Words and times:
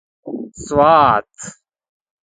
سوات 0.65 1.35